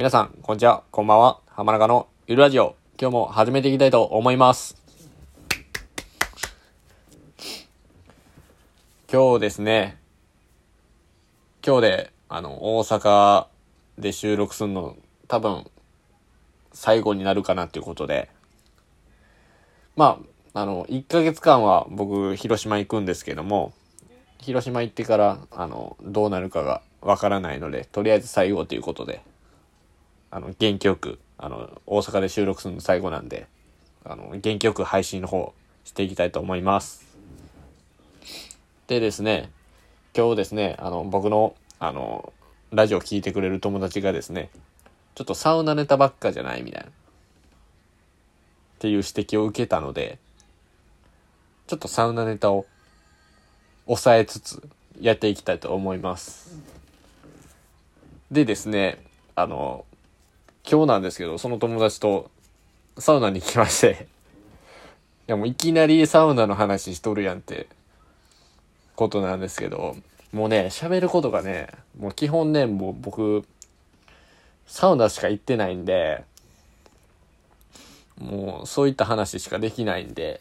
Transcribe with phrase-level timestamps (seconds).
[0.00, 1.40] 皆さん、こんにちは、こんばんは。
[1.46, 2.74] 浜中のゆるラジオ。
[2.98, 4.74] 今日も始めていきたいと思います。
[9.12, 9.98] 今日ですね、
[11.62, 13.48] 今日で、あの、大阪
[13.98, 14.96] で収録するの、
[15.28, 15.70] 多分、
[16.72, 18.30] 最後になるかなっていうことで、
[19.96, 20.18] ま
[20.54, 23.74] あ、あの、1ヶ月間は僕、広島行くんですけども、
[24.38, 29.20] 広島行ってから、あの、どうなるかがわからないので、とりあえず最後ということで、
[30.30, 33.46] あの、元気よく、あの、大阪で収録するの最後なんで、
[34.04, 35.52] あの、元気よく配信の方
[35.84, 37.04] していきたいと思います。
[38.86, 39.50] でですね、
[40.16, 42.32] 今日ですね、あの、僕の、あの、
[42.70, 44.50] ラジオ聞いてくれる友達がですね、
[45.14, 46.88] ちょっとサウナネタばっかじゃないみたいな。
[46.88, 46.92] っ
[48.78, 50.18] ていう指摘を受けたので、
[51.66, 52.66] ちょっとサウナネタを
[53.86, 54.62] 抑えつつ
[55.00, 56.58] やっていきたいと思います。
[58.30, 59.84] でですね、あの、
[60.70, 62.30] 今日なんですけど、その友達と
[62.96, 64.06] サウナに行きまして、
[65.26, 67.66] いやもういきなりサウナの話しとるやんって
[68.94, 69.96] ことなんですけど、
[70.32, 71.66] もうね、喋ることがね、
[71.98, 73.44] もう基本ね、もう僕、
[74.68, 76.22] サウナしか行ってないんで、
[78.20, 80.40] もうそういった話しかできないんで、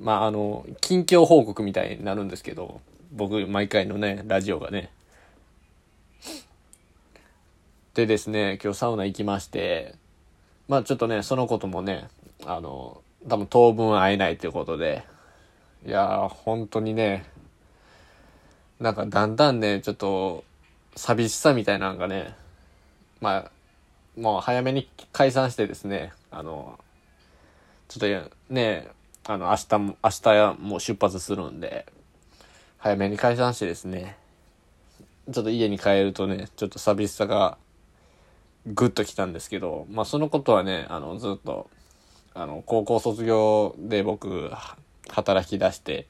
[0.00, 2.80] まああの、近況報告みたいになるんですけど、
[3.12, 4.90] 僕、毎回のね、ラジオがね。
[7.98, 9.96] でですね、今日サウナ行きまして、
[10.68, 12.06] まあちょっとね、そのこともね、
[12.46, 15.02] あの、多分当分会えないということで、
[15.84, 17.24] いやー、本当にね、
[18.78, 20.44] なんかだんだんね、ちょっと、
[20.94, 22.36] 寂しさみたいなのがね、
[23.20, 23.50] まあ、
[24.16, 26.78] もう早めに解散してですね、あの、
[27.88, 28.86] ちょっとね、
[29.26, 31.84] あの、明日も、明日もう出発するんで、
[32.76, 34.16] 早めに解散してですね、
[35.32, 37.58] ちょっと家に帰るとね、ちょっと寂しさが
[38.74, 41.68] グッときたんですけど、まあそのことはね、あの、ずっと、
[42.34, 44.50] あの、高校卒業で僕、
[45.08, 46.06] 働き出して、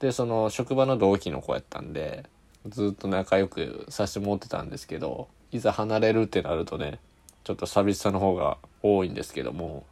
[0.00, 2.24] で、その職場の同期の子やったんで、
[2.68, 6.98] ずっと仲良くさせてもらってたんですけど、いざ離れるってなるとね、
[7.44, 9.84] ちょっと寂しさの方が多いんですけども、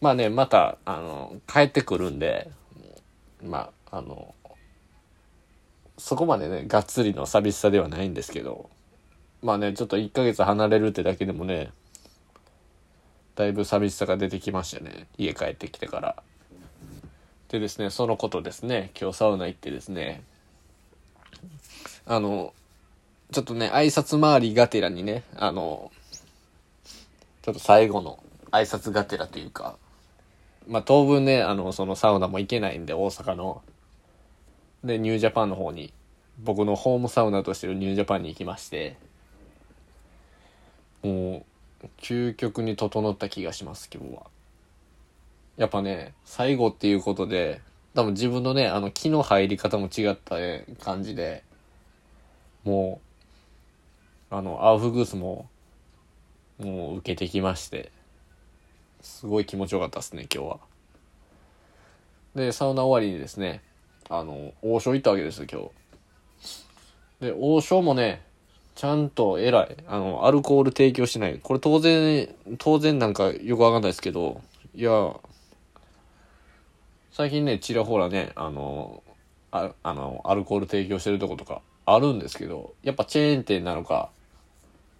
[0.00, 2.50] まあね、また、あの、帰ってくるんで、
[3.42, 4.34] まあ、あの、
[5.96, 8.68] そこまでね、がっつりの寂しさではないんですけど、
[9.44, 11.70] まあね、ちょっと1ヶ月離れるってだけでもね、
[13.36, 15.06] だいぶ寂しさが出てきましたね。
[15.18, 16.22] 家帰ってきてから。
[17.50, 20.22] でですね、そのことですね、今日サウナ行ってですね、
[22.06, 22.54] あの、
[23.32, 25.92] ちょっとね、挨拶回りがてらにね、あの、
[27.42, 28.18] ちょっと最後の
[28.50, 29.76] 挨拶がてらというか、
[30.66, 33.60] まあ当分ね、あの、そのサウナも行けないんで、大阪の。
[34.82, 35.92] で、ニュージャパンの方に、
[36.42, 38.96] 僕のホームサウナとしてるニュージャパンに行きまして、
[41.04, 41.44] も
[41.82, 44.22] う、究極に整った気がします、今日は。
[45.58, 47.60] やっぱね、最後っていうことで、
[47.94, 51.44] 多分自分のね、あの、気の入り方も違ったね感じで、
[52.64, 53.00] も
[54.30, 55.46] う、あの、アウフグースも、
[56.58, 57.92] もう受けてきまして、
[59.02, 60.58] すごい気持ちよかったですね、今日は。
[62.34, 63.62] で、サウナ終わりにですね、
[64.08, 65.60] あの、王将行ったわけですよ、今
[67.20, 67.26] 日。
[67.26, 68.22] で、王将もね、
[68.74, 69.76] ちゃんと偉い。
[69.86, 71.38] あの、アルコール提供しない。
[71.42, 74.40] これ当然、当然なんかよくわかんないですけど、
[74.74, 75.14] いや、
[77.12, 79.02] 最近ね、ちらほらね、あの、
[79.52, 84.10] ああの、アルコール提供してるとことかあるんですけど、やっぱチェーン店なのか、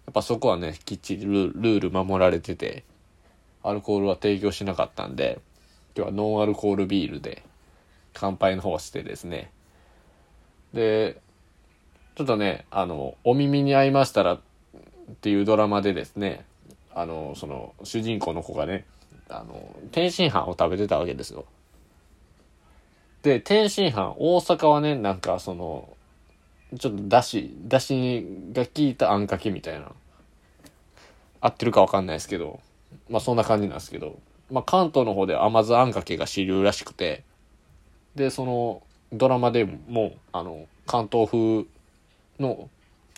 [0.05, 2.85] やっぱそこはね、きっちりルール守られてて、
[3.63, 5.39] アルコールは提供しなかったんで、
[5.97, 7.43] 今日はノンアルコールビールで
[8.13, 9.51] 乾杯の方してですね。
[10.73, 11.19] で、
[12.15, 14.39] ちょっとね、あの、お耳に合いましたらっ
[15.21, 16.45] ていうドラマでですね、
[16.93, 18.85] あの、その、主人公の子がね、
[19.27, 21.45] あの、天津飯を食べてたわけですよ。
[23.21, 25.89] で、天津飯、大阪はね、なんかその、
[26.79, 29.91] ちょっとだし、だしが効いたあんかけみたいな。
[31.41, 32.59] 合ってるかわかんないですけど、
[33.09, 34.19] まあそんな感じなんですけど、
[34.49, 37.23] まあ関東の方で甘酢あんかけが主流らしくて、
[38.15, 41.65] で、そのドラマでも、あの、関東風
[42.39, 42.69] の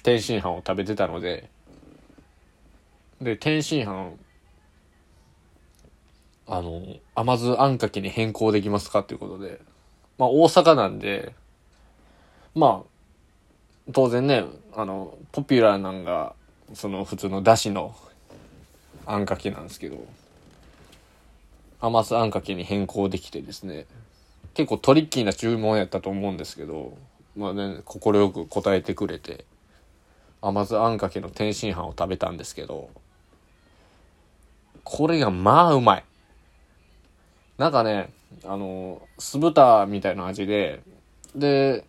[0.04, 1.50] 天津飯を食べてたので、
[3.22, 4.16] で、天津飯、
[6.48, 6.84] あの、
[7.16, 9.60] 甘酢あんかけに変更できますかっていうことで、
[10.18, 11.34] まあ大阪なんで、
[12.56, 16.34] まあ、当然ね、あの、ポピュラーなんが、
[16.74, 17.96] その普通のだしの
[19.06, 20.06] あんかけなんですけど、
[21.80, 23.86] 甘酢あんかけに変更できてですね、
[24.54, 26.98] 結構トリッキーな注文やったと思うんですけど、
[27.38, 28.00] まあね、快
[28.32, 29.46] く答えてくれて、
[30.42, 32.90] 甘酢あんかけの天津飯を食べたんですけど、
[34.84, 36.04] これがまあうまい。
[37.60, 38.12] なんかね、
[38.44, 40.82] あの、酢豚みたいな味で、
[41.36, 41.86] で、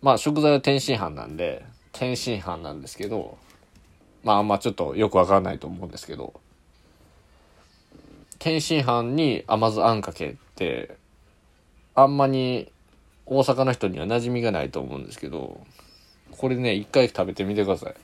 [0.00, 3.36] まあ食材は天津飯なんで、天津飯なんですけど、
[4.24, 6.32] まああんまちょっとよくわかんないと思うんですけど、
[8.38, 10.96] 天津飯に甘酢あんかけって、
[11.94, 12.72] あんまり
[13.26, 15.60] 大阪の人には馴染みがないと思うんですけど、
[16.30, 17.94] これね、一回食べてみてください。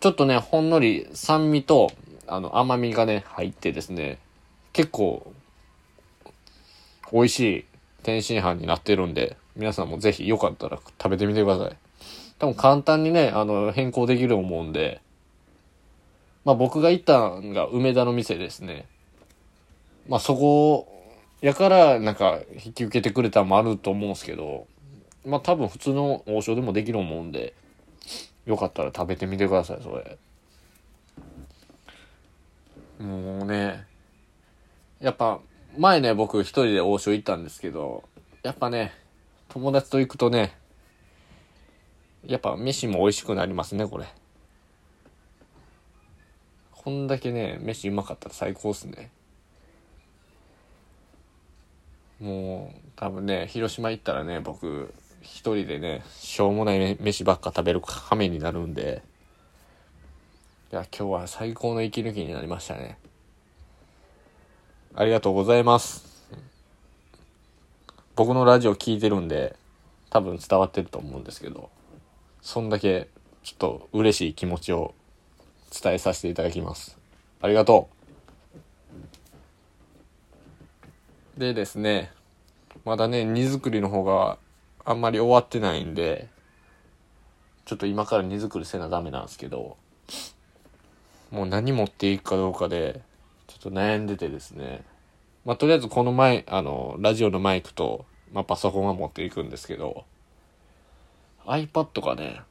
[0.00, 1.92] ちょっとね、ほんのり酸味と、
[2.26, 4.18] あの、甘みがね、入ってですね、
[4.72, 5.32] 結構、
[7.12, 7.64] 美味しい
[8.02, 11.76] 天津飯になってるんで、皆さんもぜひよかったら食べてみてください。
[12.38, 15.00] 多分簡単にね、あの、変更できると思うんで、
[16.44, 18.86] まあ僕が行ったんが梅田の店ですね。
[20.08, 20.99] まあそこ、
[21.40, 24.66] やからなんか引き受けてくれたもあると思うんですけど、
[25.24, 27.54] まあ多分普通の王将でもできると思うんで、
[28.44, 30.18] よかったら食べてみてください、それ。
[33.04, 33.86] もうね、
[35.00, 35.40] やっぱ
[35.78, 38.04] 前ね、僕一人で王将行ったんですけど、
[38.42, 38.92] やっぱね、
[39.48, 40.56] 友達と行くとね、
[42.26, 44.06] やっぱ飯も美味しくなりますね、これ。
[46.72, 49.10] こんだけね、飯うまかったら最高っすね。
[52.20, 59.02] もう、多分ね、広島行ったらね、僕、一人でね、しょうもない飯ばっか食べる羽目になるんで、
[60.72, 62.98] いや、今日は最高の息抜きになりましたね。
[64.94, 66.28] ありがとうございます。
[68.16, 69.56] 僕のラジオ聞いてるんで、
[70.10, 71.70] 多分伝わってると思うんですけど、
[72.42, 73.08] そんだけ
[73.42, 74.94] ちょっと嬉しい気持ちを
[75.82, 76.98] 伝えさせていただきます。
[77.40, 77.99] ありがとう。
[81.40, 82.12] でですね、
[82.84, 84.36] まだね、荷造りの方が
[84.84, 86.28] あんまり終わってないんで、
[87.64, 89.78] ちょっと今から荷造りせなダメなんですけど、
[91.30, 93.00] もう何持っていくかどうかで、
[93.46, 94.84] ちょっと悩んでてですね。
[95.46, 98.04] まあ、とりあえずこの前、あの、ラジオのマイクと、
[98.34, 100.04] まあ、パソコンは持っていくんですけど、
[101.46, 102.42] iPad がね、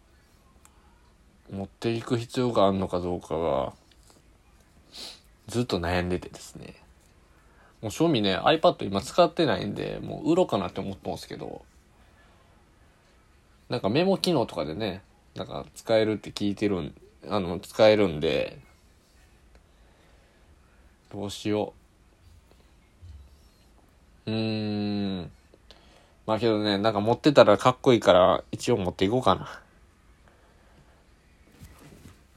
[1.51, 3.73] 持っていく必要があるのかどうかが、
[5.45, 6.73] ずっと悩んでてですね。
[7.81, 11.63] もう正味ね、iPad 今使ってないんで、もう売ろうかなって思ってますけど、
[13.69, 15.01] なんかメモ機能とかでね、
[15.35, 16.93] なんか使えるって聞いてるん、
[17.29, 18.59] あの、使えるんで、
[21.11, 21.73] どうしよ
[24.25, 24.31] う。
[24.31, 25.31] うーん。
[26.25, 29.61] まあけどね、なんか持ってたらかっこいいから一応持っていこうかな。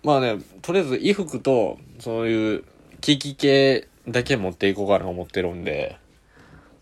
[0.04, 2.64] まあね、とりあえず衣服とそういう
[3.00, 5.98] 機器系だけ持っていこうかなと思ってるんで、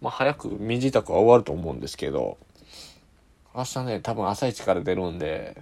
[0.01, 2.39] まあ早く身支度は終わると思うんですけど、
[3.55, 5.61] 明日ね、多分朝一から出るんで、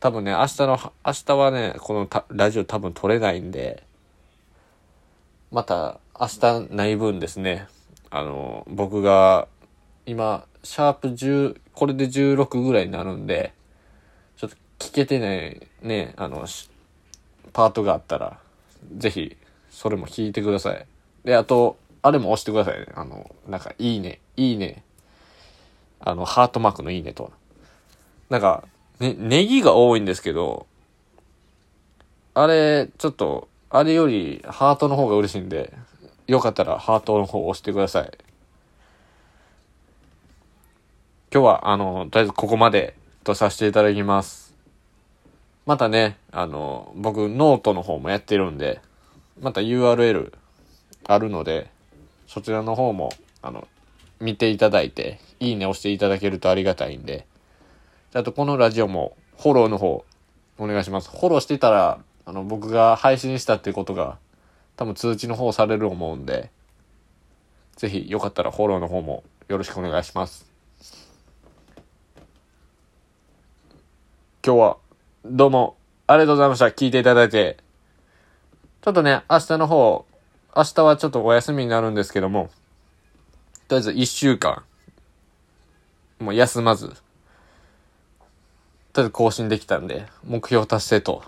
[0.00, 3.84] 多分ね、明日の、明日はね、このラジオ多分撮れないんで、
[5.52, 7.68] また明日ない分ですね、
[8.10, 9.46] あの、僕が
[10.04, 13.54] 今、シャープ10、これで16ぐらいになるんで、
[14.36, 16.46] ちょっと聞けてないね、あの、
[17.52, 18.41] パートがあったら、
[18.96, 19.36] ぜひ、
[19.70, 20.86] それも聞いてください。
[21.24, 22.86] で、あと、あれも押してくださいね。
[22.94, 24.82] あの、なんか、いいね、いいね。
[26.00, 27.32] あの、ハートマークのいいねと。
[28.28, 28.64] なんか、
[28.98, 30.66] ね、ネギが多いんですけど、
[32.34, 35.72] あれ、ちょっと、あれよりハートの方が嬉しいんで、
[36.26, 38.10] よかったらハートの方を押してください。
[41.32, 44.51] 今日は、あの、とりあえずここまでとさせていただきます。
[45.64, 48.80] またね、あの、僕、ノートの方もやってるんで、
[49.40, 50.32] また URL
[51.04, 51.70] あるので、
[52.26, 53.10] そちらの方も、
[53.42, 53.68] あの、
[54.20, 57.26] 見ていただいて、いいね押していただけるとありがたいんで、
[58.12, 60.04] あとこのラジオもフォローの方
[60.58, 61.10] お願いします。
[61.10, 64.18] フォローしてたら、あの、僕が配信したってことが
[64.76, 66.50] 多分通知の方されると思うんで、
[67.76, 70.46] ぜひよかったらフォローの方もよろしくお願いします。
[74.44, 74.76] 今日は
[75.24, 75.76] どうも
[76.08, 76.66] ありがとうございました。
[76.66, 77.56] 聞いていただいて。
[78.80, 80.04] ちょっとね、明日の方、
[80.56, 82.50] 明日はちょっとお休みになるんですけども、
[83.68, 84.64] とりあえず一週間、
[86.18, 86.96] もう休まず、とり
[88.96, 91.22] あえず更新できたんで、目標達成と、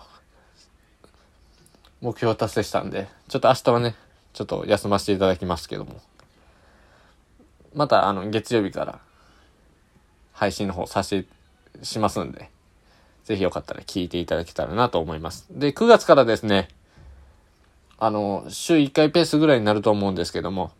[2.00, 3.94] 目標達成したんで、ちょっと明日はね、
[4.32, 6.02] ちょっと休ませていただきますけども、
[7.72, 8.98] またあの、月曜日から
[10.32, 11.28] 配信の方させて、
[11.82, 12.50] しますんで、
[13.24, 15.46] ぜひよかったら聞いていただけたらなと思います。
[15.50, 16.68] で、9月からですね、
[17.98, 20.72] あの、週1回ペースぐらいになると思うんですけども、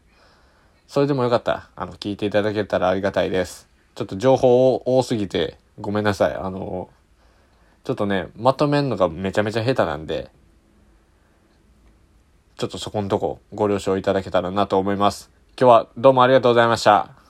[0.86, 3.68] それでもよかったら、あの、聞いていただけたらありがたいです。
[3.94, 6.34] ちょっと情報多すぎてごめんなさい。
[6.34, 6.90] あの、
[7.84, 10.30] ちょっとね、まとめんのがめちゃめちゃ下手なんで、
[12.56, 15.30] ちょっとそこんとこご了承いただけたらなと思います。
[15.58, 17.24] 今日はどうもありがとうございました。